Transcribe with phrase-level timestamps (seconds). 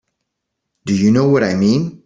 [0.83, 1.99] Do you know what I mean?